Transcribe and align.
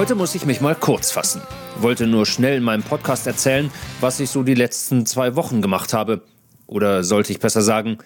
Heute 0.00 0.14
muss 0.14 0.34
ich 0.34 0.46
mich 0.46 0.62
mal 0.62 0.74
kurz 0.74 1.10
fassen. 1.10 1.42
Wollte 1.78 2.06
nur 2.06 2.24
schnell 2.24 2.56
in 2.56 2.62
meinem 2.62 2.82
Podcast 2.82 3.26
erzählen, 3.26 3.70
was 4.00 4.18
ich 4.18 4.30
so 4.30 4.42
die 4.42 4.54
letzten 4.54 5.04
zwei 5.04 5.36
Wochen 5.36 5.60
gemacht 5.60 5.92
habe. 5.92 6.22
Oder 6.66 7.04
sollte 7.04 7.32
ich 7.32 7.38
besser 7.38 7.60
sagen, 7.60 7.98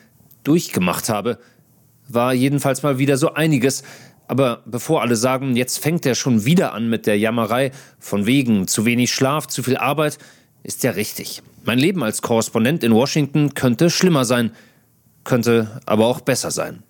durchgemacht 0.42 1.08
habe. 1.08 1.38
War 2.08 2.34
jedenfalls 2.34 2.82
mal 2.82 2.98
wieder 2.98 3.16
so 3.16 3.34
einiges. 3.34 3.84
Aber 4.26 4.64
bevor 4.66 5.02
alle 5.02 5.14
sagen, 5.14 5.54
jetzt 5.54 5.78
fängt 5.78 6.04
er 6.04 6.16
schon 6.16 6.44
wieder 6.44 6.72
an 6.72 6.90
mit 6.90 7.06
der 7.06 7.16
Jammerei, 7.16 7.70
von 8.00 8.26
wegen 8.26 8.66
zu 8.66 8.84
wenig 8.84 9.14
Schlaf, 9.14 9.46
zu 9.46 9.62
viel 9.62 9.76
Arbeit, 9.76 10.18
ist 10.64 10.82
ja 10.82 10.90
richtig. 10.90 11.42
Mein 11.62 11.78
Leben 11.78 12.02
als 12.02 12.22
Korrespondent 12.22 12.82
in 12.82 12.92
Washington 12.92 13.54
könnte 13.54 13.88
schlimmer 13.88 14.24
sein, 14.24 14.50
könnte 15.22 15.80
aber 15.86 16.06
auch 16.06 16.22
besser 16.22 16.50
sein. 16.50 16.82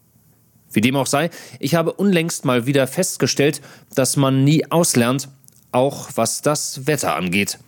Wie 0.74 0.80
dem 0.80 0.96
auch 0.96 1.06
sei, 1.06 1.30
ich 1.60 1.74
habe 1.74 1.92
unlängst 1.92 2.44
mal 2.44 2.66
wieder 2.66 2.86
festgestellt, 2.86 3.62
dass 3.94 4.16
man 4.16 4.44
nie 4.44 4.70
auslernt, 4.70 5.28
auch 5.72 6.10
was 6.16 6.42
das 6.42 6.86
Wetter 6.86 7.16
angeht. 7.16 7.58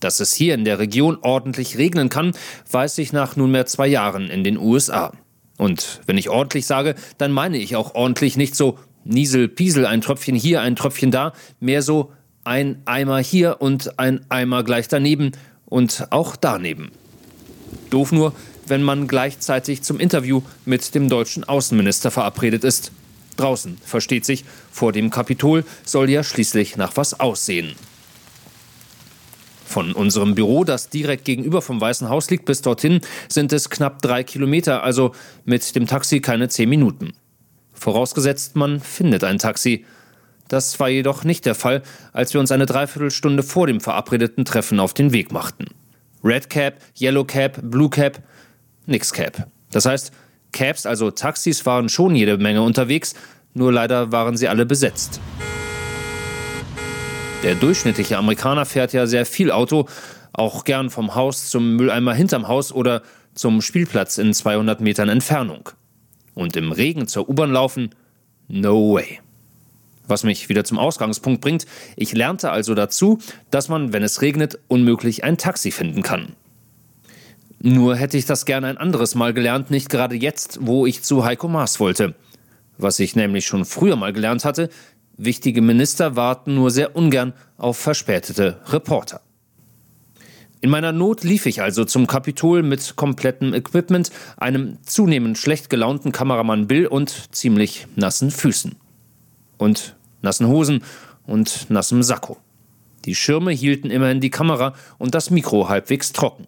Dass 0.00 0.20
es 0.20 0.32
hier 0.32 0.54
in 0.54 0.64
der 0.64 0.78
Region 0.78 1.18
ordentlich 1.20 1.78
regnen 1.78 2.08
kann, 2.08 2.32
weiß 2.70 2.98
ich 2.98 3.12
nach 3.12 3.36
nunmehr 3.36 3.66
zwei 3.66 3.86
Jahren 3.86 4.30
in 4.30 4.42
den 4.42 4.58
USA. 4.58 5.12
Und 5.58 6.00
wenn 6.06 6.16
ich 6.16 6.30
ordentlich 6.30 6.66
sage, 6.66 6.94
dann 7.18 7.32
meine 7.32 7.58
ich 7.58 7.76
auch 7.76 7.94
ordentlich 7.94 8.38
nicht 8.38 8.56
so 8.56 8.78
Niesel, 9.04 9.48
Piesel, 9.48 9.86
ein 9.86 10.00
Tröpfchen 10.00 10.34
hier, 10.34 10.62
ein 10.62 10.76
Tröpfchen 10.76 11.10
da, 11.10 11.34
mehr 11.60 11.82
so 11.82 12.12
ein 12.44 12.80
Eimer 12.86 13.18
hier 13.18 13.60
und 13.60 13.98
ein 13.98 14.24
Eimer 14.30 14.64
gleich 14.64 14.88
daneben 14.88 15.32
und 15.66 16.06
auch 16.10 16.36
daneben. 16.36 16.90
Doof 17.90 18.12
nur, 18.12 18.32
wenn 18.70 18.82
man 18.82 19.06
gleichzeitig 19.06 19.82
zum 19.82 20.00
Interview 20.00 20.42
mit 20.64 20.94
dem 20.94 21.08
deutschen 21.08 21.44
Außenminister 21.44 22.10
verabredet 22.10 22.64
ist. 22.64 22.92
Draußen, 23.36 23.78
versteht 23.84 24.24
sich, 24.24 24.44
vor 24.70 24.92
dem 24.92 25.10
Kapitol 25.10 25.64
soll 25.84 26.08
ja 26.08 26.22
schließlich 26.22 26.76
nach 26.76 26.96
was 26.96 27.20
aussehen. 27.20 27.74
Von 29.66 29.92
unserem 29.92 30.34
Büro, 30.34 30.64
das 30.64 30.88
direkt 30.88 31.24
gegenüber 31.24 31.62
vom 31.62 31.80
Weißen 31.80 32.08
Haus 32.08 32.28
liegt, 32.30 32.44
bis 32.44 32.60
dorthin 32.60 33.00
sind 33.28 33.52
es 33.52 33.70
knapp 33.70 34.02
drei 34.02 34.24
Kilometer, 34.24 34.82
also 34.82 35.12
mit 35.44 35.76
dem 35.76 35.86
Taxi 35.86 36.20
keine 36.20 36.48
zehn 36.48 36.68
Minuten. 36.68 37.12
Vorausgesetzt, 37.72 38.56
man 38.56 38.80
findet 38.80 39.22
ein 39.24 39.38
Taxi. 39.38 39.84
Das 40.48 40.80
war 40.80 40.88
jedoch 40.88 41.22
nicht 41.22 41.46
der 41.46 41.54
Fall, 41.54 41.82
als 42.12 42.34
wir 42.34 42.40
uns 42.40 42.50
eine 42.50 42.66
Dreiviertelstunde 42.66 43.44
vor 43.44 43.68
dem 43.68 43.80
verabredeten 43.80 44.44
Treffen 44.44 44.80
auf 44.80 44.92
den 44.92 45.12
Weg 45.12 45.30
machten. 45.32 45.66
Red 46.22 46.50
Cab, 46.50 46.74
Yellow 47.00 47.24
Cab, 47.24 47.60
Blue 47.62 47.88
Cab, 47.88 48.18
nix 48.90 49.12
Cab. 49.12 49.46
Das 49.70 49.86
heißt, 49.86 50.12
Cabs, 50.52 50.86
also 50.86 51.10
Taxis, 51.10 51.64
waren 51.64 51.88
schon 51.88 52.14
jede 52.14 52.36
Menge 52.36 52.62
unterwegs, 52.62 53.14
nur 53.54 53.72
leider 53.72 54.12
waren 54.12 54.36
sie 54.36 54.48
alle 54.48 54.66
besetzt. 54.66 55.20
Der 57.42 57.54
durchschnittliche 57.54 58.18
Amerikaner 58.18 58.66
fährt 58.66 58.92
ja 58.92 59.06
sehr 59.06 59.24
viel 59.24 59.50
Auto, 59.50 59.86
auch 60.32 60.64
gern 60.64 60.90
vom 60.90 61.14
Haus 61.14 61.48
zum 61.48 61.76
Mülleimer 61.76 62.14
hinterm 62.14 62.48
Haus 62.48 62.72
oder 62.72 63.02
zum 63.34 63.62
Spielplatz 63.62 64.18
in 64.18 64.34
200 64.34 64.80
Metern 64.80 65.08
Entfernung. 65.08 65.70
Und 66.34 66.56
im 66.56 66.72
Regen 66.72 67.08
zur 67.08 67.28
U-Bahn 67.28 67.52
laufen? 67.52 67.94
No 68.48 68.94
way. 68.94 69.20
Was 70.06 70.24
mich 70.24 70.48
wieder 70.48 70.64
zum 70.64 70.78
Ausgangspunkt 70.78 71.40
bringt, 71.40 71.66
ich 71.96 72.12
lernte 72.12 72.50
also 72.50 72.74
dazu, 72.74 73.18
dass 73.50 73.68
man, 73.68 73.92
wenn 73.92 74.02
es 74.02 74.22
regnet, 74.22 74.58
unmöglich 74.68 75.24
ein 75.24 75.38
Taxi 75.38 75.70
finden 75.70 76.02
kann. 76.02 76.34
Nur 77.62 77.94
hätte 77.94 78.16
ich 78.16 78.24
das 78.24 78.46
gerne 78.46 78.68
ein 78.68 78.78
anderes 78.78 79.14
Mal 79.14 79.34
gelernt, 79.34 79.70
nicht 79.70 79.90
gerade 79.90 80.16
jetzt, 80.16 80.58
wo 80.62 80.86
ich 80.86 81.02
zu 81.02 81.24
Heiko 81.24 81.46
Maas 81.46 81.78
wollte. 81.78 82.14
Was 82.78 82.98
ich 82.98 83.16
nämlich 83.16 83.44
schon 83.44 83.66
früher 83.66 83.96
mal 83.96 84.14
gelernt 84.14 84.46
hatte, 84.46 84.70
wichtige 85.18 85.60
Minister 85.60 86.16
warten 86.16 86.54
nur 86.54 86.70
sehr 86.70 86.96
ungern 86.96 87.34
auf 87.58 87.76
verspätete 87.76 88.60
Reporter. 88.68 89.20
In 90.62 90.70
meiner 90.70 90.92
Not 90.92 91.22
lief 91.22 91.44
ich 91.44 91.60
also 91.60 91.84
zum 91.84 92.06
Kapitol 92.06 92.62
mit 92.62 92.96
komplettem 92.96 93.52
Equipment, 93.52 94.10
einem 94.38 94.78
zunehmend 94.82 95.36
schlecht 95.36 95.68
gelaunten 95.68 96.12
Kameramann 96.12 96.66
Bill 96.66 96.86
und 96.86 97.34
ziemlich 97.34 97.86
nassen 97.94 98.30
Füßen. 98.30 98.76
Und 99.58 99.96
nassen 100.22 100.48
Hosen 100.48 100.82
und 101.26 101.68
nassem 101.68 102.02
Sakko. 102.02 102.38
Die 103.04 103.14
Schirme 103.14 103.52
hielten 103.52 103.90
immerhin 103.90 104.20
die 104.20 104.30
Kamera 104.30 104.74
und 104.96 105.14
das 105.14 105.30
Mikro 105.30 105.68
halbwegs 105.68 106.12
trocken. 106.12 106.46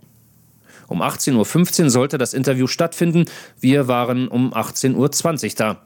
Um 0.92 1.00
18.15 1.00 1.84
Uhr 1.84 1.90
sollte 1.90 2.18
das 2.18 2.34
Interview 2.34 2.66
stattfinden. 2.66 3.24
Wir 3.58 3.88
waren 3.88 4.28
um 4.28 4.52
18.20 4.52 4.94
Uhr 5.44 5.50
da. 5.56 5.82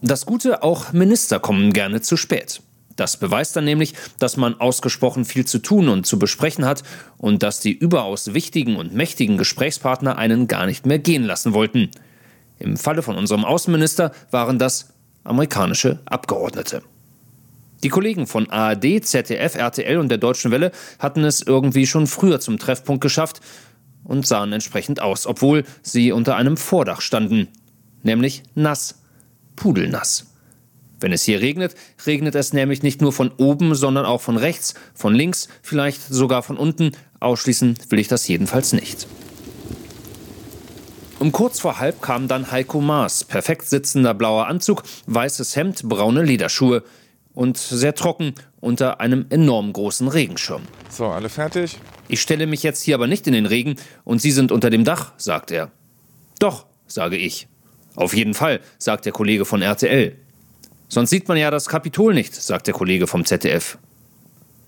Das 0.00 0.26
Gute, 0.26 0.62
auch 0.62 0.92
Minister 0.92 1.40
kommen 1.40 1.72
gerne 1.72 2.00
zu 2.00 2.16
spät. 2.16 2.62
Das 2.94 3.16
beweist 3.16 3.56
dann 3.56 3.64
nämlich, 3.64 3.94
dass 4.20 4.36
man 4.36 4.60
ausgesprochen 4.60 5.24
viel 5.24 5.44
zu 5.44 5.58
tun 5.58 5.88
und 5.88 6.06
zu 6.06 6.20
besprechen 6.20 6.64
hat 6.64 6.84
und 7.18 7.42
dass 7.42 7.58
die 7.58 7.72
überaus 7.72 8.32
wichtigen 8.32 8.76
und 8.76 8.94
mächtigen 8.94 9.38
Gesprächspartner 9.38 10.16
einen 10.16 10.46
gar 10.46 10.66
nicht 10.66 10.86
mehr 10.86 11.00
gehen 11.00 11.24
lassen 11.24 11.52
wollten. 11.52 11.90
Im 12.60 12.76
Falle 12.76 13.02
von 13.02 13.16
unserem 13.16 13.44
Außenminister 13.44 14.12
waren 14.30 14.60
das 14.60 14.92
amerikanische 15.24 15.98
Abgeordnete. 16.04 16.82
Die 17.82 17.88
Kollegen 17.88 18.26
von 18.26 18.50
ARD, 18.50 19.04
ZDF, 19.04 19.54
RTL 19.56 19.98
und 19.98 20.10
der 20.10 20.18
Deutschen 20.18 20.50
Welle 20.50 20.70
hatten 20.98 21.24
es 21.24 21.42
irgendwie 21.42 21.86
schon 21.86 22.06
früher 22.06 22.38
zum 22.38 22.58
Treffpunkt 22.58 23.00
geschafft 23.00 23.40
und 24.10 24.26
sahen 24.26 24.52
entsprechend 24.52 25.00
aus, 25.00 25.26
obwohl 25.26 25.64
sie 25.82 26.10
unter 26.10 26.34
einem 26.34 26.56
Vordach 26.56 27.00
standen, 27.00 27.46
nämlich 28.02 28.42
nass, 28.56 28.96
pudelnass. 29.54 30.26
Wenn 30.98 31.12
es 31.12 31.22
hier 31.22 31.40
regnet, 31.40 31.76
regnet 32.04 32.34
es 32.34 32.52
nämlich 32.52 32.82
nicht 32.82 33.00
nur 33.00 33.12
von 33.12 33.30
oben, 33.38 33.74
sondern 33.76 34.04
auch 34.04 34.20
von 34.20 34.36
rechts, 34.36 34.74
von 34.94 35.14
links, 35.14 35.48
vielleicht 35.62 36.02
sogar 36.02 36.42
von 36.42 36.56
unten. 36.58 36.92
Ausschließen 37.20 37.78
will 37.88 38.00
ich 38.00 38.08
das 38.08 38.26
jedenfalls 38.26 38.72
nicht. 38.72 39.06
Um 41.20 41.30
kurz 41.30 41.60
vor 41.60 41.78
halb 41.78 42.02
kam 42.02 42.26
dann 42.26 42.50
Heiko 42.50 42.80
Maas, 42.80 43.24
perfekt 43.24 43.68
sitzender 43.68 44.12
blauer 44.12 44.48
Anzug, 44.48 44.82
weißes 45.06 45.54
Hemd, 45.54 45.88
braune 45.88 46.22
Lederschuhe 46.22 46.82
und 47.40 47.56
sehr 47.56 47.94
trocken 47.94 48.34
unter 48.60 49.00
einem 49.00 49.24
enorm 49.30 49.72
großen 49.72 50.08
Regenschirm. 50.08 50.60
So, 50.90 51.06
alle 51.06 51.30
fertig? 51.30 51.78
Ich 52.06 52.20
stelle 52.20 52.46
mich 52.46 52.62
jetzt 52.62 52.82
hier 52.82 52.94
aber 52.94 53.06
nicht 53.06 53.26
in 53.26 53.32
den 53.32 53.46
Regen 53.46 53.76
und 54.04 54.20
Sie 54.20 54.30
sind 54.30 54.52
unter 54.52 54.68
dem 54.68 54.84
Dach, 54.84 55.14
sagt 55.16 55.50
er. 55.50 55.70
Doch, 56.38 56.66
sage 56.86 57.16
ich. 57.16 57.48
Auf 57.96 58.12
jeden 58.12 58.34
Fall, 58.34 58.60
sagt 58.76 59.06
der 59.06 59.14
Kollege 59.14 59.46
von 59.46 59.62
RTL. 59.62 60.16
Sonst 60.88 61.08
sieht 61.08 61.28
man 61.28 61.38
ja 61.38 61.50
das 61.50 61.66
Kapitol 61.66 62.12
nicht, 62.12 62.34
sagt 62.34 62.66
der 62.66 62.74
Kollege 62.74 63.06
vom 63.06 63.24
ZDF. 63.24 63.78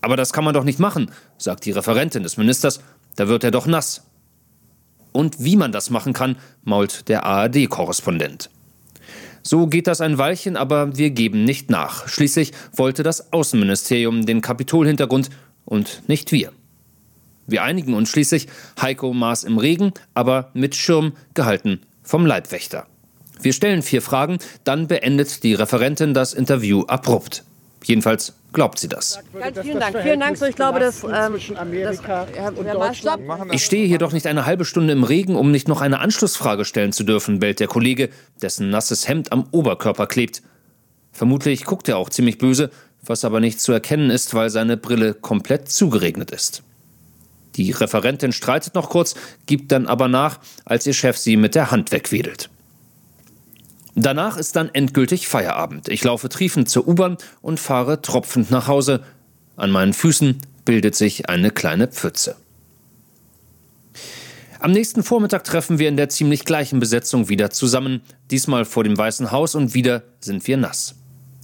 Aber 0.00 0.16
das 0.16 0.32
kann 0.32 0.44
man 0.44 0.54
doch 0.54 0.64
nicht 0.64 0.78
machen, 0.78 1.10
sagt 1.36 1.66
die 1.66 1.72
Referentin 1.72 2.22
des 2.22 2.38
Ministers, 2.38 2.80
da 3.16 3.28
wird 3.28 3.44
er 3.44 3.50
doch 3.50 3.66
nass. 3.66 4.02
Und 5.12 5.44
wie 5.44 5.56
man 5.56 5.72
das 5.72 5.90
machen 5.90 6.14
kann, 6.14 6.38
mault 6.64 7.06
der 7.10 7.26
ARD-Korrespondent. 7.26 8.48
So 9.42 9.66
geht 9.66 9.86
das 9.86 10.00
ein 10.00 10.18
Weilchen, 10.18 10.56
aber 10.56 10.96
wir 10.96 11.10
geben 11.10 11.44
nicht 11.44 11.70
nach. 11.70 12.08
Schließlich 12.08 12.52
wollte 12.74 13.02
das 13.02 13.32
Außenministerium 13.32 14.24
den 14.24 14.40
Kapitolhintergrund 14.40 15.30
und 15.64 16.02
nicht 16.08 16.32
wir. 16.32 16.52
Wir 17.46 17.62
einigen 17.64 17.94
uns 17.94 18.08
schließlich, 18.08 18.46
Heiko 18.80 19.12
Maß 19.12 19.44
im 19.44 19.58
Regen, 19.58 19.92
aber 20.14 20.50
mit 20.54 20.76
Schirm 20.76 21.12
gehalten 21.34 21.80
vom 22.02 22.24
Leibwächter. 22.24 22.86
Wir 23.40 23.52
stellen 23.52 23.82
vier 23.82 24.02
Fragen, 24.02 24.38
dann 24.62 24.86
beendet 24.86 25.42
die 25.42 25.54
Referentin 25.54 26.14
das 26.14 26.32
Interview 26.32 26.82
abrupt. 26.82 27.44
Jedenfalls 27.84 28.34
glaubt 28.52 28.78
sie 28.78 28.88
das. 28.88 29.18
Ganz 29.38 29.58
vielen 29.58 29.80
Dank. 29.80 29.98
Vielen 30.02 30.20
Dank. 30.20 30.36
So, 30.36 30.46
ich 30.46 30.56
glaube, 30.56 30.78
dass, 30.78 31.02
ähm, 31.02 31.40
das. 31.82 32.00
Ich 33.50 33.64
stehe 33.64 33.86
hier 33.86 33.98
doch 33.98 34.12
nicht 34.12 34.26
eine 34.26 34.46
halbe 34.46 34.64
Stunde 34.64 34.92
im 34.92 35.04
Regen, 35.04 35.36
um 35.36 35.50
nicht 35.50 35.68
noch 35.68 35.80
eine 35.80 36.00
Anschlussfrage 36.00 36.64
stellen 36.64 36.92
zu 36.92 37.04
dürfen, 37.04 37.38
bellt 37.38 37.60
der 37.60 37.68
Kollege, 37.68 38.10
dessen 38.40 38.70
nasses 38.70 39.08
Hemd 39.08 39.32
am 39.32 39.46
Oberkörper 39.50 40.06
klebt. 40.06 40.42
Vermutlich 41.12 41.64
guckt 41.64 41.88
er 41.88 41.98
auch 41.98 42.10
ziemlich 42.10 42.38
böse, 42.38 42.70
was 43.04 43.24
aber 43.24 43.40
nicht 43.40 43.60
zu 43.60 43.72
erkennen 43.72 44.10
ist, 44.10 44.34
weil 44.34 44.50
seine 44.50 44.76
Brille 44.76 45.14
komplett 45.14 45.68
zugeregnet 45.68 46.30
ist. 46.30 46.62
Die 47.56 47.70
Referentin 47.70 48.32
streitet 48.32 48.74
noch 48.74 48.88
kurz, 48.88 49.14
gibt 49.46 49.72
dann 49.72 49.86
aber 49.86 50.08
nach, 50.08 50.38
als 50.64 50.86
ihr 50.86 50.94
Chef 50.94 51.18
sie 51.18 51.36
mit 51.36 51.54
der 51.54 51.70
Hand 51.70 51.92
wegwedelt. 51.92 52.48
Danach 54.02 54.36
ist 54.36 54.56
dann 54.56 54.68
endgültig 54.74 55.28
Feierabend. 55.28 55.88
Ich 55.88 56.02
laufe 56.02 56.28
triefend 56.28 56.68
zur 56.68 56.88
U-Bahn 56.88 57.18
und 57.40 57.60
fahre 57.60 58.02
tropfend 58.02 58.50
nach 58.50 58.66
Hause. 58.66 59.04
An 59.54 59.70
meinen 59.70 59.92
Füßen 59.92 60.38
bildet 60.64 60.96
sich 60.96 61.28
eine 61.28 61.52
kleine 61.52 61.86
Pfütze. 61.86 62.34
Am 64.58 64.72
nächsten 64.72 65.04
Vormittag 65.04 65.44
treffen 65.44 65.78
wir 65.78 65.88
in 65.88 65.96
der 65.96 66.08
ziemlich 66.08 66.44
gleichen 66.44 66.80
Besetzung 66.80 67.28
wieder 67.28 67.50
zusammen, 67.50 68.00
diesmal 68.32 68.64
vor 68.64 68.82
dem 68.82 68.98
Weißen 68.98 69.30
Haus 69.30 69.54
und 69.54 69.72
wieder 69.72 70.02
sind 70.18 70.48
wir 70.48 70.56
nass. 70.56 70.96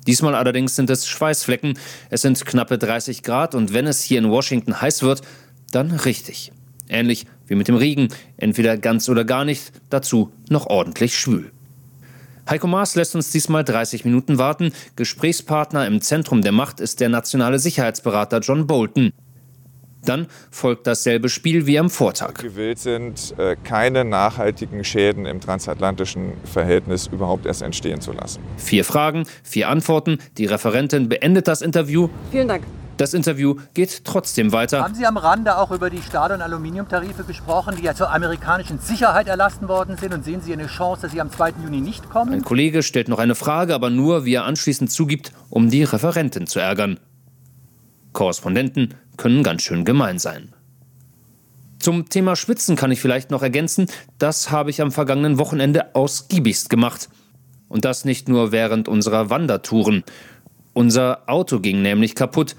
Diesmal 0.08 0.34
allerdings 0.34 0.74
sind 0.74 0.90
es 0.90 1.06
Schweißflecken, 1.06 1.78
es 2.10 2.22
sind 2.22 2.44
knappe 2.44 2.76
30 2.76 3.22
Grad 3.22 3.54
und 3.54 3.72
wenn 3.72 3.86
es 3.86 4.02
hier 4.02 4.18
in 4.18 4.30
Washington 4.30 4.80
heiß 4.80 5.04
wird, 5.04 5.22
dann 5.70 5.92
richtig. 5.92 6.50
Ähnlich 6.88 7.26
wie 7.46 7.54
mit 7.54 7.68
dem 7.68 7.76
Regen, 7.76 8.08
entweder 8.36 8.76
ganz 8.78 9.08
oder 9.08 9.24
gar 9.24 9.44
nicht, 9.44 9.70
dazu 9.90 10.32
noch 10.48 10.66
ordentlich 10.66 11.16
schwül. 11.16 11.52
Heiko 12.48 12.66
Maas 12.66 12.94
lässt 12.94 13.14
uns 13.14 13.30
diesmal 13.30 13.62
30 13.62 14.04
Minuten 14.06 14.38
warten. 14.38 14.72
Gesprächspartner 14.96 15.86
im 15.86 16.00
Zentrum 16.00 16.40
der 16.40 16.52
Macht 16.52 16.80
ist 16.80 17.00
der 17.00 17.10
nationale 17.10 17.58
Sicherheitsberater 17.58 18.38
John 18.38 18.66
Bolton. 18.66 19.12
Dann 20.04 20.26
folgt 20.50 20.86
dasselbe 20.86 21.28
Spiel 21.28 21.66
wie 21.66 21.78
am 21.78 21.90
Vortag. 21.90 22.34
Gewillt 22.34 22.78
sind, 22.78 23.34
äh, 23.36 23.56
keine 23.62 24.04
nachhaltigen 24.04 24.82
Schäden 24.84 25.26
im 25.26 25.40
transatlantischen 25.40 26.32
Verhältnis 26.44 27.08
überhaupt 27.08 27.44
erst 27.44 27.60
entstehen 27.60 28.00
zu 28.00 28.12
lassen. 28.12 28.40
Vier 28.56 28.84
Fragen, 28.84 29.24
vier 29.42 29.68
Antworten. 29.68 30.18
Die 30.38 30.46
Referentin 30.46 31.10
beendet 31.10 31.48
das 31.48 31.60
Interview. 31.60 32.08
Vielen 32.30 32.48
Dank. 32.48 32.62
Das 32.98 33.14
Interview 33.14 33.54
geht 33.74 34.04
trotzdem 34.04 34.50
weiter. 34.50 34.82
Haben 34.82 34.96
Sie 34.96 35.06
am 35.06 35.16
Rande 35.16 35.56
auch 35.56 35.70
über 35.70 35.88
die 35.88 36.02
Stahl- 36.02 36.32
und 36.32 36.42
Aluminiumtarife 36.42 37.22
gesprochen, 37.22 37.76
die 37.76 37.84
ja 37.84 37.94
zur 37.94 38.12
amerikanischen 38.12 38.80
Sicherheit 38.80 39.28
erlassen 39.28 39.68
worden 39.68 39.96
sind? 39.96 40.12
Und 40.12 40.24
sehen 40.24 40.40
Sie 40.40 40.52
eine 40.52 40.66
Chance, 40.66 41.02
dass 41.02 41.12
Sie 41.12 41.20
am 41.20 41.30
2. 41.30 41.54
Juni 41.62 41.80
nicht 41.80 42.10
kommen? 42.10 42.34
Ein 42.34 42.42
Kollege 42.42 42.82
stellt 42.82 43.06
noch 43.08 43.20
eine 43.20 43.36
Frage, 43.36 43.72
aber 43.72 43.88
nur, 43.88 44.24
wie 44.24 44.34
er 44.34 44.46
anschließend 44.46 44.90
zugibt, 44.90 45.32
um 45.48 45.70
die 45.70 45.84
Referentin 45.84 46.48
zu 46.48 46.58
ärgern. 46.58 46.98
Korrespondenten 48.14 48.94
können 49.16 49.44
ganz 49.44 49.62
schön 49.62 49.84
gemein 49.84 50.18
sein. 50.18 50.52
Zum 51.78 52.08
Thema 52.08 52.34
Schwitzen 52.34 52.74
kann 52.74 52.90
ich 52.90 53.00
vielleicht 53.00 53.30
noch 53.30 53.44
ergänzen, 53.44 53.86
das 54.18 54.50
habe 54.50 54.70
ich 54.70 54.82
am 54.82 54.90
vergangenen 54.90 55.38
Wochenende 55.38 55.94
ausgiebigst 55.94 56.68
gemacht. 56.68 57.08
Und 57.68 57.84
das 57.84 58.04
nicht 58.04 58.28
nur 58.28 58.50
während 58.50 58.88
unserer 58.88 59.30
Wandertouren. 59.30 60.02
Unser 60.72 61.22
Auto 61.28 61.60
ging 61.60 61.80
nämlich 61.80 62.16
kaputt. 62.16 62.56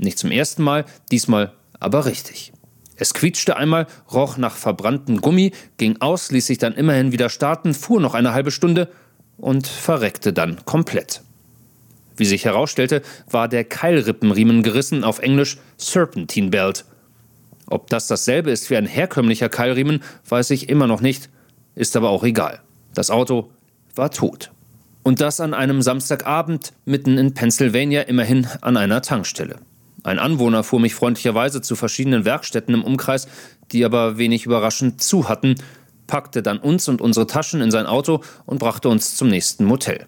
Nicht 0.00 0.18
zum 0.18 0.30
ersten 0.30 0.62
Mal, 0.62 0.86
diesmal 1.10 1.52
aber 1.78 2.06
richtig. 2.06 2.52
Es 2.96 3.14
quietschte 3.14 3.56
einmal, 3.56 3.86
roch 4.12 4.38
nach 4.38 4.56
verbranntem 4.56 5.20
Gummi, 5.20 5.52
ging 5.76 6.00
aus, 6.00 6.30
ließ 6.30 6.46
sich 6.46 6.58
dann 6.58 6.74
immerhin 6.74 7.12
wieder 7.12 7.28
starten, 7.28 7.74
fuhr 7.74 8.00
noch 8.00 8.14
eine 8.14 8.32
halbe 8.32 8.50
Stunde 8.50 8.88
und 9.36 9.66
verreckte 9.66 10.32
dann 10.32 10.64
komplett. 10.64 11.22
Wie 12.16 12.24
sich 12.24 12.44
herausstellte, 12.44 13.02
war 13.30 13.48
der 13.48 13.64
Keilrippenriemen 13.64 14.62
gerissen, 14.62 15.04
auf 15.04 15.18
Englisch 15.18 15.58
Serpentine 15.76 16.48
Belt. 16.48 16.84
Ob 17.66 17.88
das 17.88 18.06
dasselbe 18.06 18.50
ist 18.50 18.68
wie 18.70 18.76
ein 18.76 18.86
herkömmlicher 18.86 19.48
Keilriemen, 19.48 20.02
weiß 20.28 20.50
ich 20.50 20.68
immer 20.68 20.86
noch 20.86 21.00
nicht, 21.02 21.30
ist 21.74 21.96
aber 21.96 22.10
auch 22.10 22.24
egal. 22.24 22.60
Das 22.94 23.10
Auto 23.10 23.50
war 23.94 24.10
tot. 24.10 24.50
Und 25.02 25.20
das 25.20 25.40
an 25.40 25.54
einem 25.54 25.80
Samstagabend 25.80 26.72
mitten 26.84 27.16
in 27.16 27.32
Pennsylvania, 27.32 28.02
immerhin 28.02 28.46
an 28.60 28.76
einer 28.76 29.00
Tankstelle. 29.00 29.56
Ein 30.04 30.18
Anwohner 30.18 30.64
fuhr 30.64 30.80
mich 30.80 30.94
freundlicherweise 30.94 31.60
zu 31.60 31.76
verschiedenen 31.76 32.24
Werkstätten 32.24 32.74
im 32.74 32.84
Umkreis, 32.84 33.28
die 33.72 33.84
aber 33.84 34.18
wenig 34.18 34.46
überraschend 34.46 35.02
zu 35.02 35.28
hatten, 35.28 35.56
packte 36.06 36.42
dann 36.42 36.58
uns 36.58 36.88
und 36.88 37.00
unsere 37.00 37.26
Taschen 37.26 37.60
in 37.60 37.70
sein 37.70 37.86
Auto 37.86 38.22
und 38.46 38.58
brachte 38.58 38.88
uns 38.88 39.16
zum 39.16 39.28
nächsten 39.28 39.64
Motel. 39.64 40.06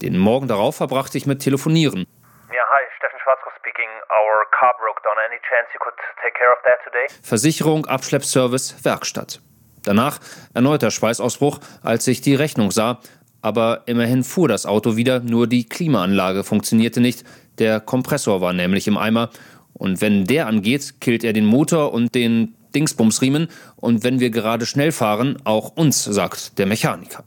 Den 0.00 0.16
Morgen 0.16 0.48
darauf 0.48 0.76
verbrachte 0.76 1.18
ich 1.18 1.26
mit 1.26 1.40
Telefonieren. 1.40 2.06
Ja, 2.52 2.62
hi, 2.70 2.82
Steffen 2.96 3.18
Schwarzkopf 3.22 3.54
speaking. 3.58 3.88
Our 4.08 4.46
car 4.58 4.72
broke 4.78 5.02
down. 5.02 5.16
Any 5.28 5.38
chance 5.48 5.68
you 5.74 5.80
could 5.80 5.94
take 6.22 6.34
care 6.38 6.50
of 6.50 6.58
that 6.64 6.78
today? 6.84 7.06
Versicherung, 7.22 7.86
Abschleppservice, 7.86 8.82
Werkstatt. 8.84 9.40
Danach 9.82 10.20
erneuter 10.54 10.90
Schweißausbruch, 10.90 11.60
als 11.82 12.06
ich 12.06 12.20
die 12.20 12.34
Rechnung 12.34 12.70
sah. 12.70 13.00
Aber 13.42 13.82
immerhin 13.86 14.22
fuhr 14.24 14.48
das 14.48 14.66
Auto 14.66 14.96
wieder, 14.96 15.20
nur 15.20 15.46
die 15.46 15.66
Klimaanlage 15.66 16.44
funktionierte 16.44 17.00
nicht. 17.00 17.24
Der 17.60 17.78
Kompressor 17.78 18.40
war 18.40 18.52
nämlich 18.52 18.88
im 18.88 18.96
Eimer. 18.96 19.30
Und 19.74 20.00
wenn 20.00 20.24
der 20.24 20.48
angeht, 20.48 20.94
killt 21.00 21.22
er 21.22 21.32
den 21.32 21.46
Motor 21.46 21.92
und 21.92 22.14
den 22.14 22.54
Dingsbumsriemen. 22.74 23.48
Und 23.76 24.02
wenn 24.02 24.18
wir 24.18 24.30
gerade 24.30 24.66
schnell 24.66 24.90
fahren, 24.90 25.38
auch 25.44 25.76
uns, 25.76 26.02
sagt 26.02 26.58
der 26.58 26.66
Mechaniker. 26.66 27.22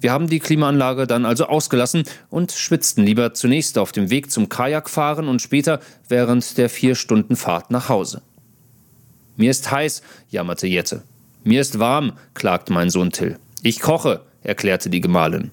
Wir 0.00 0.12
haben 0.12 0.28
die 0.28 0.38
Klimaanlage 0.38 1.06
dann 1.06 1.24
also 1.24 1.46
ausgelassen 1.46 2.04
und 2.30 2.52
schwitzten 2.52 3.02
lieber 3.02 3.34
zunächst 3.34 3.78
auf 3.78 3.92
dem 3.92 4.10
Weg 4.10 4.30
zum 4.30 4.48
Kajakfahren 4.48 5.26
und 5.26 5.42
später 5.42 5.80
während 6.08 6.58
der 6.58 6.68
vier 6.68 6.94
Stunden 6.94 7.34
Fahrt 7.34 7.70
nach 7.70 7.88
Hause. 7.88 8.22
Mir 9.36 9.50
ist 9.50 9.70
heiß, 9.70 10.02
jammerte 10.28 10.66
Jette. 10.66 11.02
Mir 11.44 11.60
ist 11.60 11.78
warm, 11.78 12.12
klagte 12.34 12.72
mein 12.72 12.90
Sohn 12.90 13.10
Till. 13.10 13.38
Ich 13.62 13.80
koche, 13.80 14.20
erklärte 14.42 14.90
die 14.90 15.00
Gemahlin. 15.00 15.50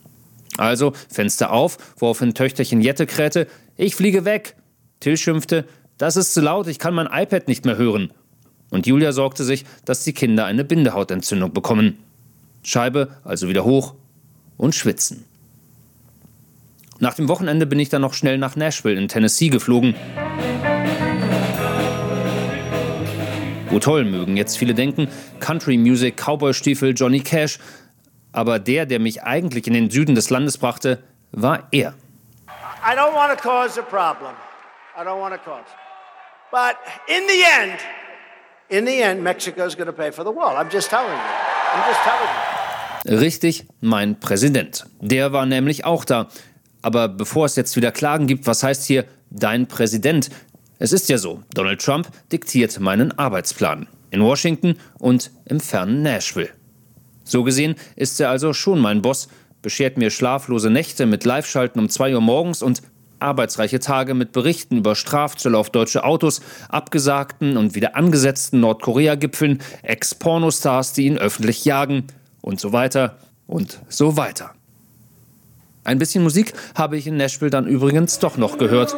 Also 0.57 0.93
Fenster 1.09 1.51
auf, 1.51 1.77
woraufhin 1.97 2.33
Töchterchen 2.33 2.81
Jette 2.81 3.05
krähte, 3.05 3.47
ich 3.77 3.95
fliege 3.95 4.25
weg. 4.25 4.55
Till 4.99 5.17
schimpfte, 5.17 5.65
das 5.97 6.17
ist 6.17 6.33
zu 6.33 6.41
laut, 6.41 6.67
ich 6.67 6.79
kann 6.79 6.93
mein 6.93 7.07
iPad 7.11 7.47
nicht 7.47 7.65
mehr 7.65 7.77
hören. 7.77 8.11
Und 8.69 8.87
Julia 8.87 9.11
sorgte 9.11 9.43
sich, 9.43 9.65
dass 9.85 10.03
die 10.03 10.13
Kinder 10.13 10.45
eine 10.45 10.63
Bindehautentzündung 10.63 11.53
bekommen. 11.53 11.97
Scheibe 12.63 13.09
also 13.23 13.47
wieder 13.47 13.65
hoch 13.65 13.95
und 14.57 14.73
schwitzen. 14.73 15.25
Nach 16.99 17.13
dem 17.13 17.27
Wochenende 17.27 17.65
bin 17.65 17.79
ich 17.79 17.89
dann 17.89 18.01
noch 18.01 18.13
schnell 18.13 18.37
nach 18.37 18.55
Nashville 18.55 18.99
in 18.99 19.07
Tennessee 19.07 19.49
geflogen. 19.49 19.93
Wo 23.69 23.79
toll 23.79 24.05
mögen 24.05 24.37
jetzt 24.37 24.57
viele 24.57 24.73
denken, 24.73 25.07
Country 25.39 25.77
Music, 25.77 26.15
Cowboy-Stiefel, 26.15 26.93
Johnny 26.95 27.19
Cash. 27.19 27.59
Aber 28.31 28.59
der, 28.59 28.85
der 28.85 28.99
mich 28.99 29.23
eigentlich 29.23 29.67
in 29.67 29.73
den 29.73 29.89
Süden 29.89 30.15
des 30.15 30.29
Landes 30.29 30.57
brachte, 30.57 30.99
war 31.31 31.67
er. 31.71 31.93
I 32.85 32.95
don't 32.95 33.15
want 33.15 33.31
to 33.31 33.41
cause 33.41 33.77
a 33.79 33.83
problem. 33.83 34.35
I 34.97 35.05
don't 35.05 35.19
want 35.19 35.33
to 35.33 35.39
cause. 35.39 35.65
But 36.51 36.75
in 37.07 37.25
the 37.27 37.43
end, 37.45 37.79
in 38.69 38.85
the 38.85 39.01
end, 39.01 39.23
Mexico's 39.23 39.73
going 39.73 39.87
to 39.87 39.93
pay 39.93 40.11
for 40.11 40.25
the 40.25 40.31
wall. 40.31 40.57
I'm 40.57 40.69
just 40.69 40.89
telling 40.89 41.11
you. 41.11 41.23
I'm 41.73 41.87
just 41.87 42.01
telling 42.03 42.27
you. 42.27 43.17
Richtig, 43.19 43.65
mein 43.79 44.19
Präsident. 44.19 44.85
Der 44.99 45.31
war 45.31 45.45
nämlich 45.45 45.85
auch 45.85 46.03
da. 46.03 46.27
Aber 46.81 47.07
bevor 47.07 47.45
es 47.45 47.55
jetzt 47.55 47.77
wieder 47.77 47.93
Klagen 47.93 48.27
gibt, 48.27 48.47
was 48.47 48.63
heißt 48.63 48.85
hier 48.85 49.05
dein 49.29 49.67
Präsident? 49.67 50.29
Es 50.77 50.91
ist 50.91 51.07
ja 51.07 51.17
so, 51.17 51.41
Donald 51.53 51.81
Trump 51.81 52.09
diktiert 52.33 52.79
meinen 52.81 53.17
Arbeitsplan. 53.17 53.87
In 54.11 54.21
Washington 54.21 54.77
und 54.99 55.31
im 55.45 55.61
fernen 55.61 56.03
Nashville. 56.03 56.49
So 57.23 57.43
gesehen 57.43 57.75
ist 57.95 58.19
er 58.19 58.29
also 58.29 58.51
schon 58.51 58.79
mein 58.79 59.01
Boss, 59.01 59.29
beschert 59.63 59.97
mir 59.97 60.11
schlaflose 60.11 60.69
Nächte 60.69 61.07
mit 61.07 61.25
Live-Schalten 61.25 61.79
um 61.79 61.89
2 61.89 62.13
Uhr 62.13 62.21
morgens 62.21 62.61
und 62.61 62.83
arbeitsreiche 63.17 63.79
Tage 63.79 64.13
mit 64.13 64.33
Berichten 64.33 64.77
über 64.77 64.93
Strafzölle 64.93 65.57
auf 65.57 65.71
deutsche 65.71 66.03
Autos, 66.03 66.41
abgesagten 66.69 67.57
und 67.57 67.73
wieder 67.73 67.95
angesetzten 67.95 68.59
Nordkorea-Gipfeln, 68.59 69.61
Ex-Pornostars, 69.81 70.93
die 70.93 71.07
ihn 71.07 71.17
öffentlich 71.17 71.65
jagen– 71.65 72.05
und 72.43 72.59
so 72.59 72.71
weiter 72.73 73.17
und 73.47 73.79
so 73.89 74.17
weiter. 74.17 74.53
Ein 75.83 75.97
bisschen 75.97 76.23
Musik 76.23 76.53
habe 76.75 76.97
ich 76.97 77.07
in 77.07 77.17
Nashville 77.17 77.49
dann 77.49 77.65
übrigens 77.65 78.19
doch 78.19 78.37
noch 78.37 78.57
gehört. 78.57 78.95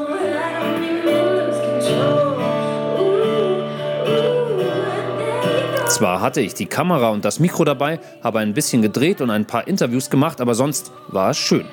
Zwar 5.95 6.19
hatte 6.19 6.41
ich 6.41 6.53
die 6.53 6.65
Kamera 6.65 7.11
und 7.11 7.23
das 7.23 7.39
Mikro 7.39 7.63
dabei, 7.63 8.01
habe 8.21 8.39
ein 8.39 8.53
bisschen 8.53 8.81
gedreht 8.81 9.21
und 9.21 9.29
ein 9.29 9.45
paar 9.45 9.65
Interviews 9.65 10.09
gemacht, 10.09 10.41
aber 10.41 10.53
sonst 10.53 10.91
war 11.07 11.29
es 11.29 11.37
schön. 11.37 11.65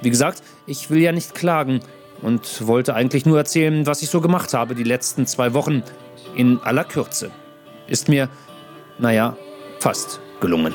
Wie 0.00 0.10
gesagt, 0.10 0.44
ich 0.64 0.90
will 0.90 1.00
ja 1.00 1.10
nicht 1.10 1.34
klagen 1.34 1.80
und 2.22 2.68
wollte 2.68 2.94
eigentlich 2.94 3.26
nur 3.26 3.36
erzählen, 3.36 3.84
was 3.84 4.00
ich 4.02 4.10
so 4.10 4.20
gemacht 4.20 4.54
habe 4.54 4.76
die 4.76 4.84
letzten 4.84 5.26
zwei 5.26 5.54
Wochen 5.54 5.82
in 6.36 6.60
aller 6.62 6.84
Kürze. 6.84 7.32
Ist 7.88 8.08
mir, 8.08 8.28
naja, 9.00 9.36
fast 9.80 10.20
gelungen. 10.40 10.72